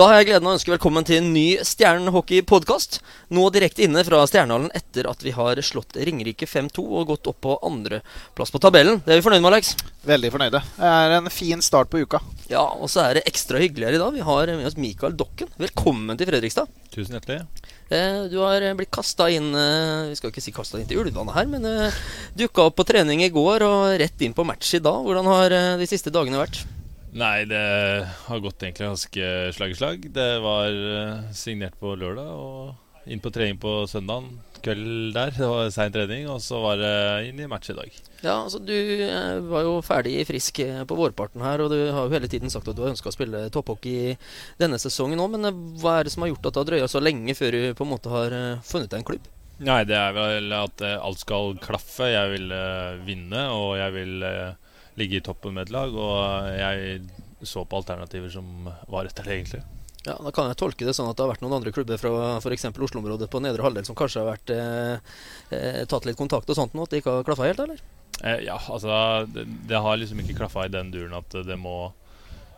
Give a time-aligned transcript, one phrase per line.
[0.00, 3.02] Da har jeg gleden av å ønske velkommen til en ny Stjernehockey-podkast.
[3.36, 7.42] Nå direkte inne fra Stjernehallen etter at vi har slått Ringerike 5-2 og gått opp
[7.44, 9.02] på andreplass på tabellen.
[9.04, 9.74] Det er vi fornøyd med, Alex?
[10.08, 10.64] Veldig fornøyde.
[10.78, 12.22] Det er en fin start på uka.
[12.48, 14.16] Ja, og så er det ekstra hyggelig her i dag.
[14.16, 15.52] Vi har med oss Mikael Dokken.
[15.60, 16.72] Velkommen til Fredrikstad.
[16.96, 17.42] Tusen hjertelig.
[17.92, 21.36] Eh, du har blitt kasta inn eh, Vi skal ikke si kasta inn til ulvene
[21.36, 22.02] her, men eh,
[22.40, 25.04] dukka opp på trening i går og rett inn på match i dag.
[25.04, 26.64] Hvordan har de siste dagene vært?
[27.10, 30.04] Nei, det har gått egentlig ganske slag i slag.
[30.14, 34.28] Det var eh, signert på lørdag og inn på trening på søndag
[34.62, 35.32] kveld der.
[35.34, 36.92] Det var sein trening, og så var det
[37.30, 37.96] inn i match i dag.
[38.20, 42.06] Ja, altså Du eh, var jo ferdig frisk eh, på vårparten her, og du har
[42.06, 44.14] jo hele tiden sagt at du har ønska å spille topphockey
[44.62, 45.34] denne sesongen òg.
[45.34, 45.50] Men
[45.82, 47.88] hva er det som har gjort at det har drøya så lenge før du på
[47.88, 49.30] en måte har funnet deg en klubb?
[49.60, 52.06] Nei, det er vel at alt skal klaffe.
[52.08, 52.52] Jeg vil
[53.04, 54.28] vinne, og jeg vil
[55.00, 55.94] ligge i toppen med et lag.
[55.96, 57.02] Og jeg
[57.42, 59.62] så på alternativer som var etter det, egentlig.
[60.06, 62.36] Ja, Da kan jeg tolke det sånn at det har vært noen andre klubber fra
[62.40, 62.68] f.eks.
[62.72, 65.16] Oslo-området på nedre halvdel som kanskje har vært eh,
[65.52, 67.82] eh, tatt litt kontakt og sånt nå, at det ikke har klaffa helt, eller?
[68.24, 71.92] Eh, ja, altså det, det har liksom ikke klaffa i den duren at det må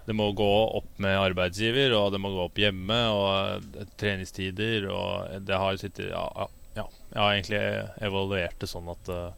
[0.02, 4.88] det må gå opp med arbeidsgiver, og det må gå opp hjemme, og eh, treningstider,
[4.90, 6.86] og det har sittet Ja, ja, ja.
[7.12, 7.62] jeg har egentlig
[8.08, 9.28] evaluert det sånn at eh,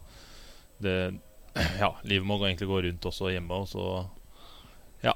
[0.85, 0.97] det
[1.83, 3.87] Ja, livet må egentlig gå rundt også hjemme, og så
[5.05, 5.15] Ja,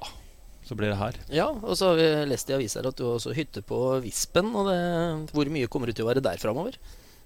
[0.68, 1.16] så blir det her.
[1.32, 4.50] Ja, og så har vi lest i aviser at du har også hytte på Vispen.
[4.54, 4.78] og det,
[5.32, 6.76] Hvor mye kommer du til å være der framover?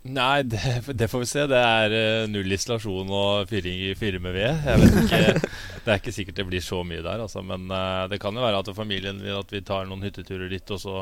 [0.02, 0.58] Nei, det,
[0.98, 1.42] det får vi se.
[1.46, 4.64] Det er eh, null isolasjon og fyring i fyre med ved.
[4.66, 5.50] Jeg vet ikke,
[5.84, 7.42] Det er ikke sikkert det blir så mye der, altså.
[7.46, 10.74] Men eh, det kan jo være at familien vil at vi tar noen hytteturer dit,
[10.74, 10.96] og så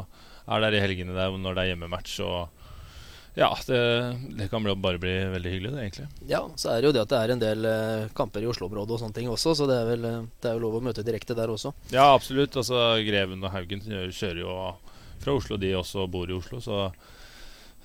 [0.51, 2.19] er der i helgene der når det er hjemmematch.
[2.25, 2.60] Og
[3.41, 3.81] ja, det,
[4.37, 6.07] det kan bare bli veldig hyggelig, det, egentlig.
[6.29, 8.97] Ja, så er det jo det at det er en del eh, kamper i Oslo-området
[8.99, 11.05] og sånne ting også, så det er vel eh, det er jo lov å møte
[11.07, 11.73] direkte der også.
[11.95, 12.59] Ja, absolutt.
[12.61, 14.59] Altså, Greven og Haugen kjører- jo
[15.21, 16.61] fra Oslo, de også bor i Oslo.
[16.65, 16.77] Så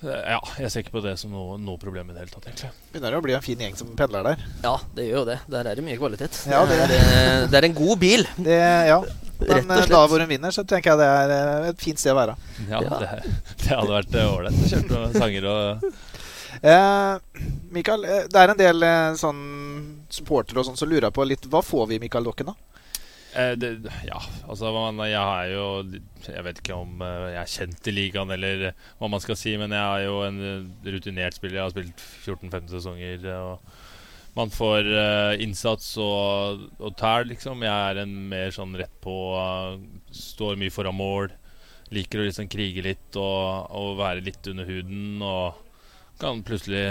[0.04, 2.46] eh, ja, jeg ser ikke på det som noe, noe problem i det hele tatt,
[2.50, 2.70] egentlig.
[2.92, 4.44] Begynner å bli en fin gjeng som pendler der.
[4.64, 5.38] Ja, det gjør jo det.
[5.56, 6.42] Der er det mye kvalitet.
[6.52, 8.28] Ja, det- er, eh, det er en god bil.
[8.36, 8.60] Det,
[8.92, 9.00] ja.
[9.40, 12.14] Men eh, da hvor hun vinner, så tenker jeg det er eh, et fint sted
[12.14, 12.36] å være.
[12.70, 12.80] Ja.
[12.80, 13.32] Det,
[13.64, 15.90] det hadde vært ålreit å kjøre noen sanger og
[16.56, 17.42] Eh,
[17.74, 19.40] Mikael, eh, det er en del eh, sånn
[20.08, 22.54] supportere og sånn som lurer på litt Hva får vi i Mikael Dokken, da?
[23.36, 23.74] Eh, det,
[24.08, 24.16] ja,
[24.48, 25.66] altså man, Jeg er jo
[26.30, 29.52] Jeg vet ikke om eh, jeg er kjent i ligaen eller hva man skal si,
[29.60, 31.58] men jeg er jo en eh, rutinert spiller.
[31.60, 33.28] Jeg har spilt 14-15 sesonger.
[33.28, 33.84] eh, Og
[34.36, 37.64] man får uh, innsats og, og tæl, liksom.
[37.64, 39.78] Jeg er en mer sånn rett på uh,
[40.12, 41.30] Står mye foran mål.
[41.94, 45.22] Liker å liksom krige litt og, og være litt under huden.
[45.24, 45.62] Og
[46.20, 46.82] kan plutselig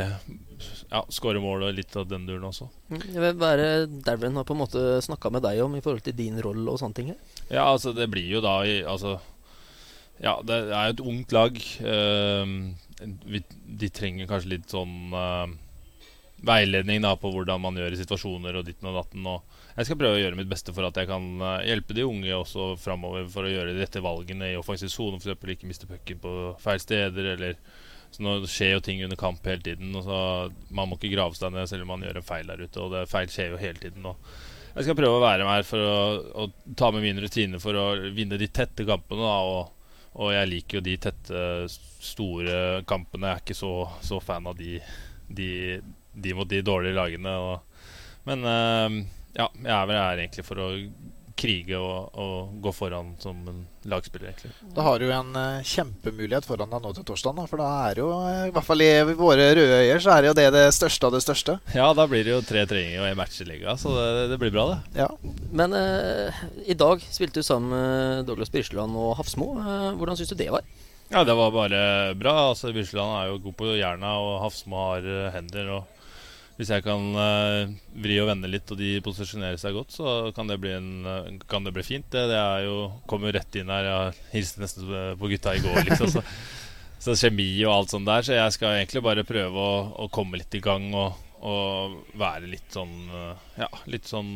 [0.91, 2.67] ja, skåre mål og litt av den duren også.
[2.93, 3.69] Jeg vil være
[4.05, 6.81] Darren har på en måte snakka med deg om i forhold til din rolle og
[6.81, 7.11] sånne ting?
[7.49, 9.17] Ja, altså det blir jo da Altså
[10.21, 11.61] Ja, det er jo et ungt lag.
[11.81, 12.73] Uh,
[13.29, 13.43] vi,
[13.81, 15.13] de trenger kanskje litt sånn
[16.45, 19.27] veiledning da på hvordan man gjør i situasjoner og ditten og datten.
[19.29, 22.05] Og jeg skal prøve å gjøre mitt beste for at jeg kan eh, hjelpe de
[22.07, 25.49] unge også framover for å gjøre de rette valgene i offensiv sone, f.eks.
[25.55, 27.59] ikke miste pucken på feil steder, eller
[28.15, 29.95] så nå skjer jo ting under kamp hele tiden.
[29.95, 30.19] Og så
[30.69, 32.83] Man må ikke grave seg ned selv om man gjør en feil der ute.
[32.83, 34.05] Og det, feil skjer jo hele tiden.
[34.07, 34.15] Og
[34.75, 35.97] jeg skal prøve å være med her for å,
[36.43, 37.85] å ta med mine rutiner for å
[38.15, 39.23] vinne de tette kampene.
[39.23, 41.43] Da, og, og jeg liker jo de tette,
[42.03, 42.57] store
[42.87, 43.31] kampene.
[43.31, 43.73] Jeg er ikke så,
[44.03, 44.79] så fan av de,
[45.27, 45.51] de,
[46.15, 47.35] de mot de dårlige lagene.
[47.35, 47.83] Og,
[48.29, 49.03] men eh,
[49.35, 50.71] ja, jeg er vel her egentlig for å
[51.35, 54.53] krige og, og gå foran som en lagspiller, egentlig.
[54.75, 57.41] Da har du jo en uh, kjempemulighet foran deg nå til torsdag.
[57.51, 60.37] For da er jo, eh, i hvert fall i våre røde øyer, så er jo
[60.37, 61.57] det det største av det største.
[61.75, 64.39] Ja, da blir det jo tre treninger og en match i liga, så det, det
[64.41, 65.03] blir bra, det.
[65.03, 65.09] Ja.
[65.51, 69.51] Men uh, i dag spilte du sammen med Douglas Birsland og Hafsmo.
[69.99, 70.63] Hvordan syns du det var?
[71.11, 71.81] Ja, det var bare
[72.17, 72.37] bra.
[72.53, 75.75] Altså, Birkeland er jo god på jerna, og Hafsmo har hender.
[75.75, 75.94] og
[76.55, 80.47] Hvis jeg kan uh, vri og vende litt, og de posisjonerer seg godt, så kan
[80.47, 82.07] det bli, en, eh, kan det bli fint.
[82.13, 82.77] Det, det er jo,
[83.11, 83.89] kommer rett inn her.
[83.89, 86.13] Jeg hilste nesten på gutta i går, liksom.
[86.15, 86.23] Så,
[87.09, 88.23] så kjemi og alt sånt der.
[88.23, 89.75] Så jeg skal egentlig bare prøve å,
[90.05, 94.31] å komme litt i gang og, og være litt sånn eh, Ja, litt sånn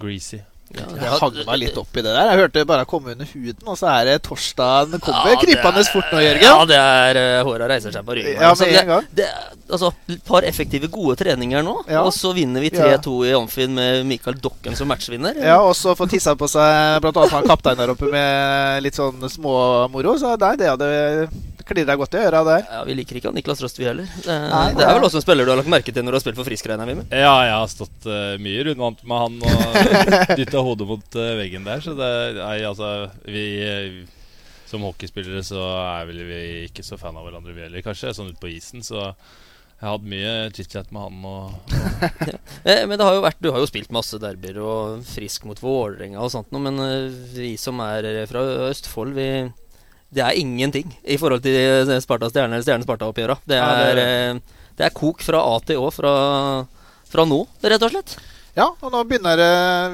[0.00, 0.40] greasy.
[0.74, 2.30] Ja, Jeg hang meg litt opp i det der.
[2.32, 5.36] Jeg hørte det bare komme under huden, og så er det torsdag Den kommer Ja,
[5.38, 6.42] krypende fort nå, Jørgen.
[6.48, 8.40] Ja, det er uh, Håra reiser seg på ryggen.
[8.40, 9.28] Ja, Altså, det, det,
[9.68, 12.02] altså, et par effektive, gode treninger nå, Ja.
[12.02, 15.36] og så vinner vi 3-2 i Amfin med Mikael Dokken som matchvinner.
[15.38, 18.98] Ja, og så får tissa på seg blant annet han kaptein der oppe med litt
[18.98, 20.16] sånn småmoro.
[20.18, 20.90] Så nei, det hadde
[21.68, 22.64] klirra godt i øra der.
[22.70, 24.08] Ja, Vi liker ikke han Niklas Rostvi heller.
[24.24, 26.18] Det, Nei, det er vel også en spiller du har lagt merke til når du
[26.18, 27.14] har spilt for Frisk, regner vi med?
[27.14, 31.64] Ja, jeg har stått uh, mye rundvant med han og dytta hodet mot uh, veggen
[31.68, 31.80] der.
[31.84, 32.90] Så det nei, altså
[33.24, 33.46] Vi,
[34.70, 38.14] som hockeyspillere så er vel vi ikke så fan av hverandre, vi heller, kanskje.
[38.16, 38.84] Sånn ute på isen.
[38.84, 41.24] Så jeg har hatt mye chit-chat med han.
[41.28, 41.58] Og,
[42.64, 45.58] Eh, Men det har jo vært, du har jo spilt masse derbyer og frisk mot
[45.60, 46.78] Vålerenga og sånt noe, men
[47.34, 48.40] vi som er fra
[48.70, 49.26] Østfold, vi
[50.14, 53.38] Det er ingenting i forhold til eh, Sparta Stjerne eller Stjerne-Sparta-oppgjøra.
[53.44, 56.12] Det, Ja, det eh, det er kok fra A til Å fra,
[57.10, 58.16] fra nå, rett og slett.
[58.54, 59.40] Ja, og nå begynner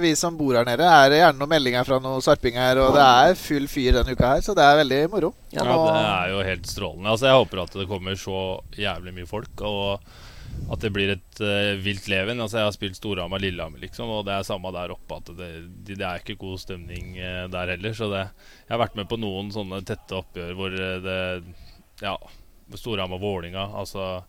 [0.03, 3.05] vi som bor her nede, er det gjerne noen meldinger fra noen sarpinger, og det
[3.05, 5.31] er full fyr denne uka her, så det er veldig moro.
[5.49, 7.15] Ja, ja, det er jo helt strålende.
[7.15, 8.43] Altså, jeg håper at det kommer så
[8.77, 10.13] jævlig mye folk, og
[10.71, 12.39] at det blir et uh, vilt leven.
[12.39, 15.19] Altså, jeg har spilt Storhamar, Lillehammer, liksom, og det er samme der oppe.
[15.19, 15.49] At det,
[15.83, 17.97] det, det er ikke god stemning uh, der heller.
[17.97, 18.27] Så det,
[18.67, 21.19] jeg har vært med på noen sånne tette oppgjør hvor eh, det
[22.05, 22.15] Ja,
[22.71, 24.23] Storhamar-Vålinga, altså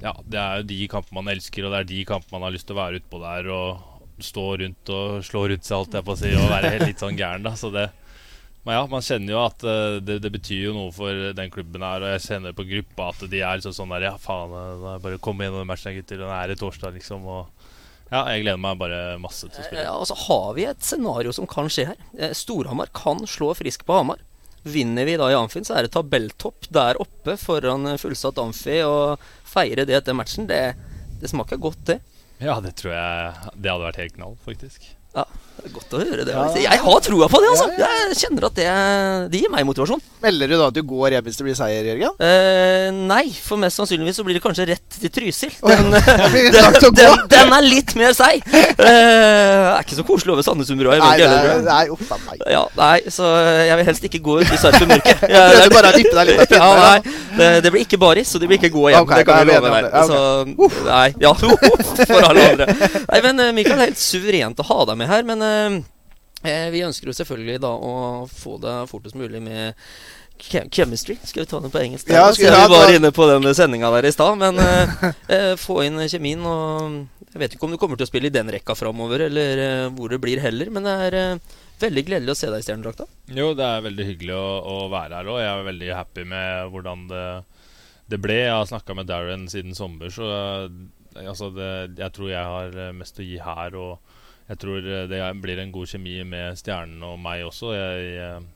[0.00, 2.56] Ja, det er jo de kampene man elsker, og det er de kampene man har
[2.56, 6.06] lyst til å være utpå der og stå rundt og slå rundt seg, alt jeg
[6.06, 7.52] på å si, og være helt litt sånn gæren, da.
[7.60, 7.90] Så det
[8.66, 11.84] men ja, man kjenner jo at eh, det, det betyr jo noe for den klubben
[11.86, 12.02] her.
[12.02, 14.50] Og jeg kjenner på gruppa at de er liksom sånn der Ja, faen,
[14.82, 16.18] da er bare kom gjennom den matchen, gutter.
[16.18, 17.28] Den er i torsdag, liksom.
[17.30, 17.46] Og
[18.10, 19.84] ja, jeg gleder meg bare masse til å spille.
[19.86, 22.02] Ja, altså har vi et scenario som kan skje her.
[22.18, 24.26] Eh, Storhamar kan slå Frisk på Hamar.
[24.66, 28.80] Vinner vi da i Amfin, så er det tabelltopp der oppe foran eh, fullsatt Amfi.
[28.82, 30.60] Og feire det etter matchen, det,
[31.22, 32.00] det smaker godt, det.
[32.42, 34.90] Ja, det tror jeg Det hadde vært helt knall, faktisk.
[35.16, 35.24] Ja,
[35.56, 36.34] det er Godt å høre det.
[36.36, 36.42] Ja.
[36.60, 37.66] Jeg har troa på det, altså.
[37.80, 38.66] Ja, Jeg kjenner at det,
[39.32, 40.02] det gir meg motivasjon.
[40.22, 42.12] Melder du da at du går hjem hvis det blir seier, Jørgen?
[42.22, 45.56] Eh, nei, for mest sannsynligvis så blir det kanskje rett til Trysil.
[45.64, 48.44] Den, oh, den, den, den er litt mer seig.
[48.46, 48.76] Eh,
[49.78, 52.18] er ikke så koselig over Sandnesundbrua Nei, Nei, det er, nei, uff a.
[52.50, 53.28] Ja, nei, så
[53.66, 55.24] jeg vil helst ikke gå ut i sarpemørket.
[55.26, 58.50] Prøvde bare å dyppe deg litt Ja, nei, det, det blir ikke baris, så det
[58.50, 59.06] blir ikke gode hjem.
[59.06, 59.98] Okay, det kan er vi love deg.
[60.10, 60.20] Så,
[60.88, 61.34] nei, ja,
[62.10, 62.68] for alle andre.
[63.06, 65.26] Nei, men eh, Mikael, helt suverent å ha deg med her.
[65.28, 65.78] Men eh,
[66.46, 67.94] eh, vi ønsker jo selvfølgelig da å
[68.30, 69.76] få deg fortest mulig med
[70.38, 71.16] Chemistry.
[71.24, 72.10] Skal vi ta den på engelsk?
[72.12, 74.38] Ja, vi var inne på den sendinga der i stad.
[74.40, 76.42] Men eh, eh, få inn kjemien.
[76.46, 79.62] Og jeg vet ikke om du kommer til å spille i den rekka framover, eller
[79.64, 80.70] eh, hvor det blir heller.
[80.72, 83.08] Men det er eh, veldig gledelig å se deg i stjernedrakta.
[83.36, 85.40] Jo, det er veldig hyggelig å, å være her òg.
[85.42, 87.24] Jeg er veldig happy med hvordan det,
[88.12, 88.38] det ble.
[88.44, 92.78] Jeg har snakka med Darren siden sommer, så eh, altså det, jeg tror jeg har
[92.86, 93.80] eh, mest å gi her.
[93.80, 94.14] Og
[94.50, 97.72] jeg tror eh, det blir en god kjemi med Stjernen og meg også.
[97.76, 98.52] Jeg, eh,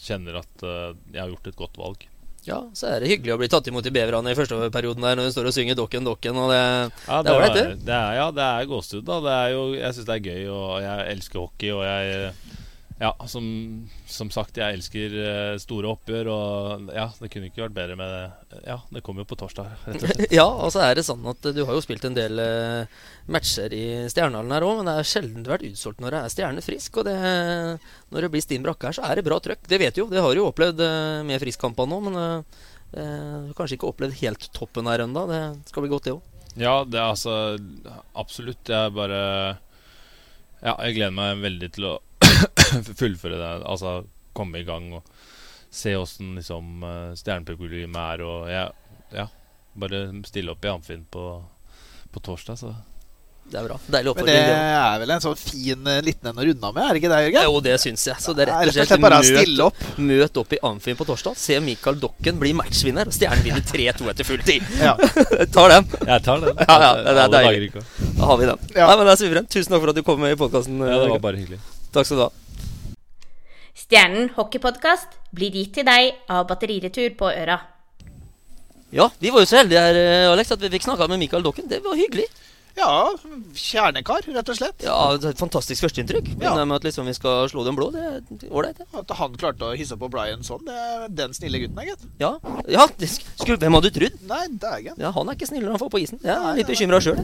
[0.00, 2.06] kjenner at eh, jeg har gjort et godt valg.
[2.46, 5.18] Ja, så er det hyggelig å bli tatt imot i beverne i første perioden der
[5.18, 6.38] når du står og synger Dokken Dokken.
[6.40, 6.60] Og det,
[7.04, 9.04] Ja, Det er ålreit, det er, ja, det er gåsehud.
[9.04, 11.70] da Det er jo, Jeg syns det er gøy, og jeg elsker hockey.
[11.76, 12.32] Og jeg
[13.00, 13.44] Ja, som,
[14.04, 18.10] som sagt, jeg elsker eh, store oppgjør, og ja, det kunne ikke vært bedre med
[18.12, 18.58] det.
[18.66, 20.34] Ja, det kommer jo på torsdag, rett og slett.
[20.38, 22.84] ja, og så er det sånn at du har jo spilt en del uh,
[23.32, 26.98] matcher i Stjernehallen her òg, men det er sjelden vært utsolgt når det er stjernefrisk.
[27.00, 27.16] Og det,
[28.12, 29.64] når det blir stim brakke her, så er det bra trøkk.
[29.72, 30.08] Det vet du jo.
[30.12, 32.60] Det har du jo opplevd uh, med friskkampene nå, men eh,
[33.00, 35.24] eh, kanskje ikke opplevd helt toppen her ennå.
[35.30, 35.40] Det
[35.72, 36.28] skal bli godt, det òg.
[36.58, 37.34] Ja, det er altså
[38.18, 38.68] Absolutt.
[38.68, 39.20] Jeg bare
[40.60, 41.96] Ja, jeg gleder meg veldig til å
[43.02, 43.52] fullføre det.
[43.66, 44.00] Altså
[44.36, 45.06] komme i gang og
[45.70, 48.22] se åssen liksom, eh, stjernepublikummet er.
[48.26, 48.66] Og ja,
[49.14, 49.26] ja,
[49.78, 51.24] bare stille opp i Amfinn på,
[52.10, 52.72] på torsdag, så
[53.50, 53.76] Det er bra.
[53.90, 54.36] Deilig Men det oppfordring.
[54.36, 54.80] det også.
[54.86, 57.10] er vel en sånn fin eh, liten en å runde av med, er det ikke
[57.10, 57.46] det, Jørgen?
[57.48, 58.22] Jo, det syns jeg.
[58.22, 59.80] Så det er rett og slett bare møt, stille opp.
[60.10, 61.38] møt opp i Amfin på torsdag.
[61.40, 64.66] Se Mikael Dokken bli matchvinner, og Stjernen vinner 3-2 etter full tid.
[64.78, 64.94] Ja.
[65.56, 65.90] Tar den.
[66.06, 66.62] Jeg tar den.
[66.62, 67.72] Ja, ja, det er deilig.
[68.20, 68.62] Da har vi den.
[68.76, 68.86] Ja.
[68.86, 69.50] Nei, men Det er suverent.
[69.50, 70.78] Tusen takk for at du kom med i podkasten.
[70.86, 71.58] Ja, det var bare hyggelig.
[71.90, 72.30] Takk skal du ha.
[73.80, 77.56] Stjernen hockeypodkast blir gitt til deg av Batteriretur på Øra.
[78.92, 81.42] Ja, vi var jo så heldige her, eh, Alex, at vi fikk snakka med Mikael
[81.46, 81.68] Dokken.
[81.70, 82.26] Det var hyggelig.
[82.80, 83.12] Ja,
[83.56, 84.84] kjernekar, rett og slett.
[84.84, 86.32] Ja, Et fantastisk førsteinntrykk.
[86.40, 86.54] Ja.
[86.64, 88.86] Med at liksom vi skal slå dem blå, det er ålreit, det.
[88.96, 92.06] At han klarte å hisse på Brian sånn, det er den snille gutten, er, gitt.
[92.22, 92.32] Ja,
[92.70, 94.16] ja skulle, hvem hadde trodd?
[94.30, 94.96] Nei, dægen.
[95.00, 96.22] Ja, Han er ikke snill når han får på isen.
[96.24, 97.20] Jeg Nei, er litt nei, bekymra sjøl.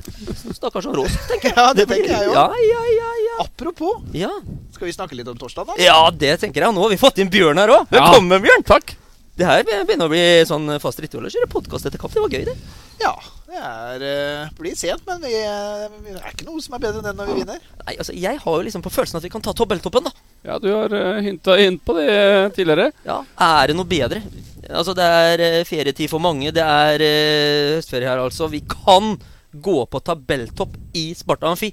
[0.57, 1.57] Stakkars han Rås, tenker jeg.
[1.67, 2.35] Ja, det tenker jeg jo.
[2.37, 3.37] Ja, ja, ja, ja.
[3.47, 4.31] Apropos, ja.
[4.75, 5.79] skal vi snakke litt om torsdag, da?
[5.81, 6.77] Ja, det tenker jeg.
[6.77, 7.89] Nå har vi fått inn Bjørn her òg.
[7.89, 7.97] Ja.
[7.97, 8.67] Velkommen, Bjørn.
[8.69, 8.93] Takk.
[9.37, 12.17] Det her begynner å bli sånn fast ritual å kjøre podkast etter kaffe.
[12.17, 12.57] Det var gøy, det.
[13.01, 13.13] Ja,
[13.47, 17.01] det er, uh, blir sent, men vi, eh, det er ikke noe som er bedre
[17.01, 17.63] enn det når vi vinner.
[17.85, 20.13] Nei, altså, Jeg har jo liksom på følelsen at vi kan ta tabelltoppen, da.
[20.47, 22.11] Ja, du har uh, hinta inn på det
[22.57, 22.91] tidligere.
[23.07, 24.23] Ja, Er det noe bedre?
[24.67, 26.51] Altså, Det er uh, ferietid for mange.
[26.55, 28.51] Det er uh, høstferie her, altså.
[28.51, 29.15] Vi kan
[29.53, 31.73] gå på tabelltopp i Sparta Amfi.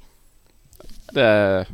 [1.13, 1.69] Det er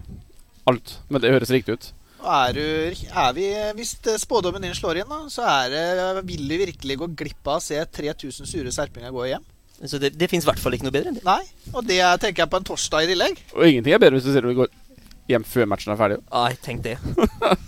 [0.70, 1.00] alt.
[1.10, 1.92] Men det høres riktig ut.
[2.20, 2.64] Er du,
[3.08, 3.46] er vi,
[3.78, 7.62] hvis spådommen din slår inn, da, så er det, vil du virkelig gå glipp av
[7.62, 9.46] å se 3000 sure serpinger gå hjem.
[9.88, 11.24] Så det, det fins i hvert fall ikke noe bedre enn det.
[11.24, 13.40] Nei, og det tenker jeg på en torsdag i tillegg.
[13.56, 14.74] Og ingenting er bedre hvis du ser det går
[15.30, 16.18] hjem før matchen er ferdig.
[16.34, 16.98] Nei, tenk det.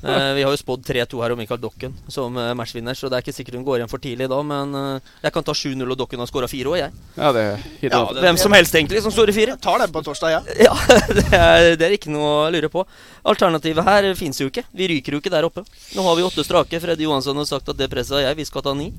[0.01, 3.19] Eh, vi har jo spådd 3-2 her om Michael Dokken som eh, matchvinner, så det
[3.19, 4.39] er ikke sikkert hun går hjem for tidlig da.
[4.45, 6.95] Men eh, jeg kan ta 7-0 og Dokken har skåra fire òg, jeg.
[7.19, 7.43] Ja, det
[7.85, 9.53] Ja, det- Hvem som helst egentlig som står i fire.
[9.53, 10.41] Jeg tar den på torsdag, ja.
[10.67, 10.73] Ja,
[11.13, 12.83] det er, det er ikke noe å lure på.
[13.29, 14.65] Alternativet her fins jo ikke.
[14.73, 15.63] Vi ryker jo ikke der oppe.
[15.95, 16.81] Nå har vi åtte strake.
[16.81, 18.39] Freddy Johansson har sagt at det presset har jeg.
[18.41, 18.89] Vi skal ta ni.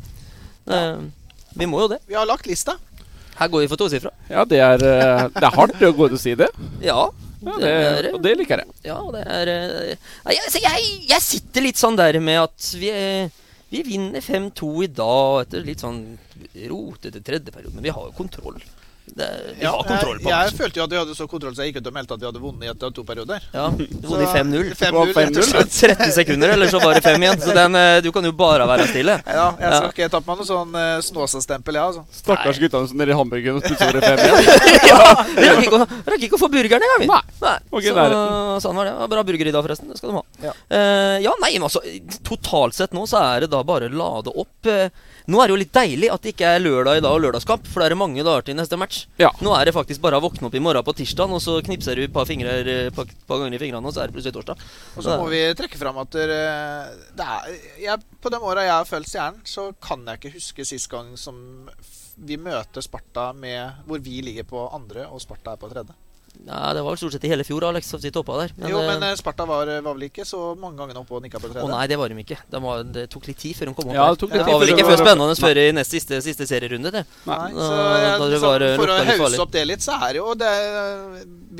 [0.70, 1.02] Eh,
[1.58, 1.98] vi må jo det.
[2.06, 2.78] Vi har lagt lista.
[3.42, 4.14] Her går vi for tosifra.
[4.30, 6.48] Ja, det er, eh, det er hardt å gå ut og si det.
[6.84, 7.10] Ja.
[7.42, 8.74] Ja, det er, og det liker jeg.
[8.86, 12.92] ja, det er eh, jeg, jeg, jeg sitter litt sånn der med at vi,
[13.72, 16.02] vi vinner 5-2 i dag etter litt sånn
[16.70, 17.74] rotete tredje periode.
[17.74, 18.62] Men vi har jo kontroll.
[19.04, 19.26] Det,
[19.58, 21.72] vi har kontroll på jeg, jeg følte jo at vi hadde så kontroll, så jeg
[21.72, 23.42] gikk ut og meldte at vi hadde vunnet i etter to perioder.
[23.52, 24.70] Ja, du vunnet i 5-0.
[24.78, 25.74] 5-0, rett og slett.
[25.98, 27.40] 13 sekunder, eller så var det 5 igjen.
[27.42, 29.18] Så den, eh, du kan jo bare være stille.
[29.26, 29.74] Ja, jeg Ja.
[29.82, 32.06] skal ikke ta på meg noe sånn uh, Snåsa-stempel, jeg, altså.
[32.22, 34.88] Stakkars gutta som nede i hamburgeren og plutselig var det 5 igjen.
[34.92, 35.02] ja,
[35.34, 37.10] vi rakk ikke, å- rakk ikke å få burgeren engang, vi.
[37.12, 37.20] Nei.
[37.42, 37.56] Nei.
[37.68, 38.08] Okay, så,
[38.64, 38.94] sånn var det.
[39.12, 39.92] Bra burger i dag, forresten.
[39.92, 40.24] Det skal du ha.
[40.42, 40.52] Ja.
[40.68, 41.82] Eh, ja, nei, men altså
[42.26, 44.68] Totalt sett nå så er det da bare lade opp.
[44.68, 44.90] Eh,
[45.30, 47.68] nå er det jo litt deilig at det ikke er lørdag i dag og lørdagskamp,
[47.70, 49.04] for da er det mange dager til neste match.
[49.22, 49.30] Ja.
[49.44, 51.98] Nå er det faktisk bare å våkne opp i morgen på tirsdag, og så knipser
[51.98, 54.36] du et par, fingre, eh, par, par ganger i fingrene, og så er det plutselig
[54.38, 54.66] torsdag.
[54.96, 58.88] Og så må vi trekke fram at det er, jeg, På de åra jeg har
[58.88, 61.36] følt Stjernen, så kan jeg ikke huske sist gang som
[62.22, 65.96] vi møter Sparta med hvor vi ligger på andre og Sparta er på tredje.
[66.42, 68.50] Nei, det var vel stort sett i hele fjor Alex at vi oppå der.
[68.68, 71.38] jo, eh, men eh, Sparta var, var vel ikke så mange ganger oppe og nikka
[71.38, 72.38] på Å nei, det var de ikke.
[72.50, 73.94] De var, det tok litt tid før de kom opp.
[73.94, 76.18] Ja, det tok det litt var tid vel ikke før spennende før i neste siste,
[76.26, 77.04] siste serierunde, det.
[77.30, 79.94] Nei, Da- så ja, da det var, eh, For å hause opp det litt, så
[80.02, 80.52] er det jo det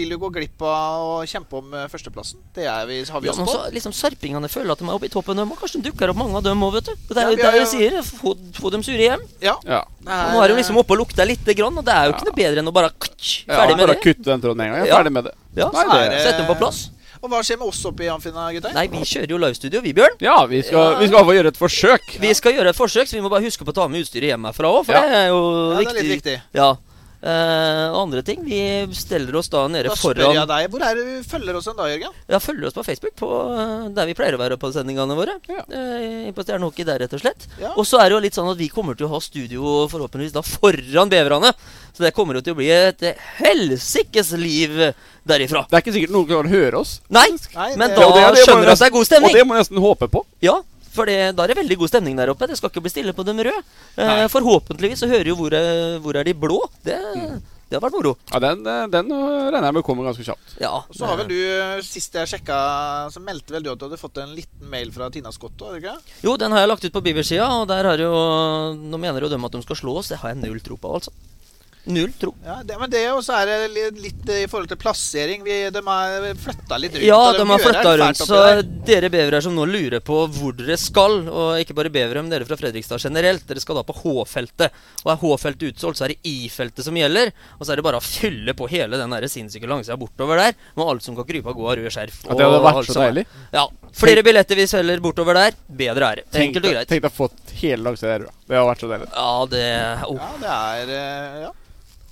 [0.03, 2.41] Vil jo gå glipp av å kjempe om eh, førsteplassen.
[2.57, 3.53] Det er vi, har vi Ja, oss men på.
[3.55, 5.37] så liksom Sarpingene føler at de er oppe i toppen.
[5.37, 6.95] De, og kanskje dukker opp mange av dem òg, vet du.
[7.13, 7.99] Det Ja, er jo det jeg sier.
[8.03, 9.21] Få, få dem sure hjem.
[9.45, 9.85] Ja, Ja.
[10.05, 12.35] Nå er hun liksom oppe og lukter lite grann, og det er jo ikke noe
[12.37, 14.03] bedre enn å bare kutsch, Ja, Ferdig med bare det.
[14.03, 14.79] kutte den tråden en gang.
[14.83, 14.99] Jeg er Ja.
[14.99, 15.35] ferdig med det.
[15.57, 16.91] Ja, Nei, så det- Sett den på plass.
[17.23, 18.75] Og hva skjer med oss oppe i Amfina, gutter?
[18.75, 20.17] Nei, vi kjører jo livestudio, vi, Bjørn.
[20.21, 20.99] Ja, vi skal, Ja.
[20.99, 22.19] vi skal gjøre et forsøk.
[22.19, 24.27] Vi skal gjøre et forsøk, så vi må bare huske på å ta med utstyret
[24.35, 25.03] hjem herfra òg, for Ja.
[25.03, 26.43] det er jo Ja, det er litt viktig.
[26.53, 26.75] Ja.
[27.23, 28.41] Eh, og andre ting.
[28.43, 28.59] Vi
[28.99, 31.87] steller oss da nede Da spør jeg deg, hvor er det du følger oss da,
[31.87, 32.17] Jørgen?
[32.27, 35.37] Ja, følger oss på Facebook, på, eh, der vi pleier å være på sendingene våre.
[35.47, 35.63] Ja.
[35.71, 37.47] Uh, på Stjernehockey der, rett og slett.
[37.61, 37.71] Ja.
[37.77, 40.35] Og så er det jo litt sånn at vi kommer til å ha studio forhåpentligvis
[40.35, 41.55] da foran beverne.
[41.95, 43.07] Så det kommer jo til å bli et
[43.39, 44.75] helsikes liv
[45.29, 45.67] derifra.
[45.71, 46.99] Det er ikke sikkert noen kan høre oss.
[47.13, 49.31] Nei, Nei, men det- da det- det skjønner vi at det er god stemning.
[49.31, 50.25] Og det må jeg nesten håpe på.
[50.41, 50.63] Ja,
[50.93, 52.49] for det, da er det veldig god stemning der oppe.
[52.51, 53.65] Det skal ikke bli stille på dem røde.
[53.97, 56.61] Eh, forhåpentligvis så hører jo hvor er, hvor er de blå.
[56.85, 56.99] Det,
[57.73, 58.15] det har vært moro.
[58.29, 60.57] Ja, Den, eh, den regner jeg med kommer ganske kjapt.
[60.61, 60.75] Ja.
[60.93, 61.39] Så har vel du,
[61.87, 62.61] sist jeg sjekka,
[63.15, 65.97] så meldte vel du at du hadde fått en liten mail fra Tina Scott ikke?
[66.27, 68.13] Jo, den har jeg lagt ut på Biver-sida, og der har jo
[68.77, 70.13] Nå mener jo dem at de skal slå oss.
[70.13, 71.15] Det har jeg null tro på, altså.
[71.85, 72.31] Null tro.
[72.45, 75.43] Ja, det, men det også er det litt i forhold til plassering.
[75.43, 77.07] Vi, de har flytta litt rundt.
[77.09, 78.43] Ja, de, de har flytta rundt, så
[78.87, 82.47] dere bevere som nå lurer på hvor dere skal, og ikke bare bevere, men dere
[82.47, 84.79] fra Fredrikstad generelt, dere skal da på H-feltet.
[85.03, 87.33] Og er H-feltet utsolgt, så er det I-feltet som gjelder.
[87.59, 90.55] Og så er det bare å fylle på hele den der sinnssyke langsida bortover der,
[90.79, 92.21] med alt som kan krype av gårde av røde skjerf.
[92.29, 93.11] At det hadde vært alt så som er.
[93.11, 93.27] deilig.
[93.59, 93.67] Ja.
[94.03, 96.29] Flere billetter vi selger bortover der, bedre er det.
[96.47, 96.89] Enkelt og greit.
[96.89, 98.31] tenk deg å få hele langsida der.
[98.49, 99.11] Det har vært så deilig.
[99.17, 99.67] Ja, det
[100.07, 100.23] oh.
[100.23, 101.53] Ja, det er eh, Ja.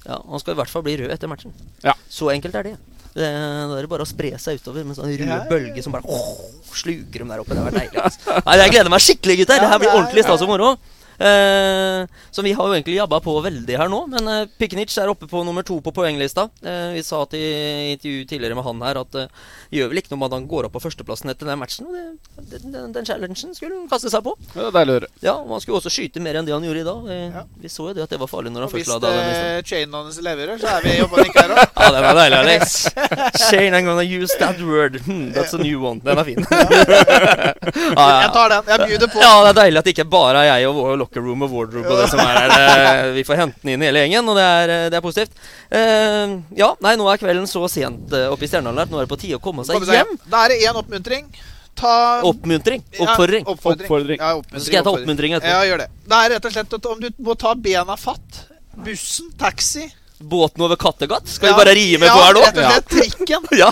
[0.07, 1.53] Ja, Han skal i hvert fall bli rød etter matchen.
[1.85, 1.95] Ja.
[2.09, 2.77] Så enkelt er det.
[3.15, 3.27] det.
[3.29, 6.31] Da er det bare å spre seg utover med sånn rød bølge som bare åh,
[6.73, 7.53] sluker dem der oppe.
[7.57, 8.01] Det har vært deilig.
[8.07, 8.39] Altså.
[8.47, 9.59] Nei, Jeg gleder meg skikkelig, gutter.
[9.61, 10.73] Ja, det her blir ordentlig stas og moro.
[11.21, 15.11] Eh, så vi har jo egentlig jabba på veldig her nå, men eh, Piknic er
[15.13, 16.47] oppe på nummer to på poenglista.
[16.65, 19.27] Eh, vi sa til i intervju tidligere med han her at det
[19.77, 21.91] gjør vel ikke noe om at han går opp på førsteplassen etter den matchen.
[21.91, 21.93] Og
[22.49, 24.33] det, den, den, den challengen skulle han kaste seg på.
[24.55, 25.11] Det er deilig å høre.
[25.21, 27.05] Ja, og Han skulle også skyte mer enn det han gjorde i dag.
[27.11, 27.45] Vi, Ja.
[27.63, 29.21] vi så jo det at det var farlig når han Og først la det av.
[29.29, 31.63] Hvis chainen hans leverer, så er vi jobba ikke her òg.
[31.77, 32.79] Ja, det var deilig, Alex.
[33.51, 34.97] Shane, I'm gonna use that word.
[35.05, 36.01] Hmm, that's a new one.
[36.01, 36.41] Den er fin.
[37.61, 38.69] Ja, ja, Jeg tar den.
[38.73, 39.21] Jeg bjuder på.
[39.21, 41.91] ja, det er deilig at det ikke bare er jeg og locker room og wardrobe
[41.93, 42.55] og det som er her.
[42.61, 45.33] Eh, Vi får hente den inn hele gjengen, og det er, eh, det er positivt.
[45.71, 49.07] Eh, ja, nei, nå er kvelden så sent eh, oppe i Stjernehallen at nå er
[49.09, 50.17] det på tide å komme seg Komme seg hjem.
[50.33, 51.29] Da er det én oppmuntring.
[51.81, 51.93] Ta
[52.27, 52.83] Oppmuntring.
[52.97, 53.45] Ja, Oppfordring.
[53.49, 53.87] oppfordring.
[53.87, 54.19] Oppfordring.
[54.21, 55.53] Ja, oppmuntring, Så skal jeg ta oppmuntring etterpå.
[55.55, 55.89] Ja, gjør det.
[56.11, 58.41] Det er rett og slett at om du må ta bena fatt
[58.81, 59.87] Bussen, taxi
[60.21, 61.29] Båten over Kattegat.
[61.29, 62.41] Skal Ja, vi bare rime ja, på her nå?
[62.45, 63.47] rett og slett trikken.
[63.61, 63.71] Ja.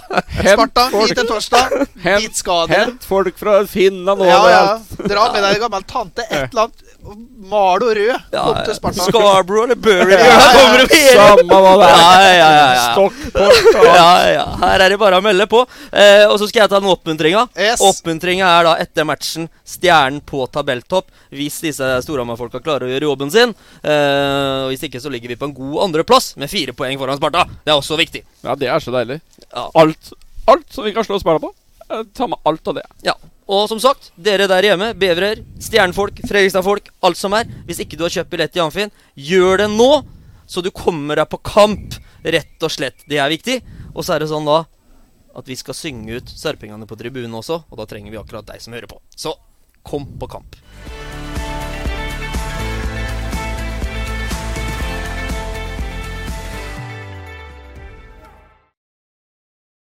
[0.55, 1.75] Sparta, hit til torsdag.
[2.03, 2.87] hent, Dit skal dere.
[2.89, 4.39] hent folk fra Finland Ja, ja.
[4.41, 5.09] overalt.
[5.13, 6.25] Dra med deg en gammel tante.
[6.31, 6.88] Et eller annet
[7.49, 8.11] mal og rød.
[8.33, 9.07] Ja, Kom til Sparta.
[9.09, 10.13] Scarborough eller Bury.
[10.13, 10.35] Ja, ja,
[10.83, 11.15] ja.
[11.17, 11.99] Samme hva det er.
[11.99, 12.85] Ja, ja, ja, ja.
[12.93, 14.45] Stockport Ja, ja.
[14.63, 15.63] Her er det bare å melde på.
[15.93, 17.47] Eh, og så skal jeg ta den oppmuntringa.
[17.57, 17.83] Yes.
[17.85, 21.09] Oppmuntringa er da etter matchen stjernen på tabelltopp.
[21.35, 23.57] Hvis disse Storhamar-folka klarer å gjøre jobben sin.
[23.83, 27.19] Eh, og Hvis ikke så ligger vi på en god andreplass med fire poeng foran
[27.21, 27.47] Sparta.
[27.65, 28.25] Det er også viktig.
[28.45, 29.21] Ja, det er så deilig.
[29.49, 29.69] Ja.
[29.79, 30.13] Alt
[30.49, 31.53] alt som vi kan slå Sparta på.
[32.17, 32.87] Ta med alt av det.
[33.05, 33.15] Ja.
[33.49, 37.49] Og som sagt, dere der hjemme, bevrer, stjernefolk, Fredrikstad-folk, alt som er.
[37.65, 39.89] Hvis ikke du har kjøpt billett i Amfin, gjør det nå,
[40.45, 41.97] så du kommer deg på kamp.
[42.29, 43.07] Rett og slett.
[43.09, 43.63] Det er viktig.
[43.95, 44.63] Og så er det sånn da
[45.39, 48.61] at vi skal synge ut sarpingene på tribunen også, og da trenger vi akkurat deg
[48.61, 49.01] som hører på.
[49.17, 49.37] Så
[49.87, 50.59] kom på kamp.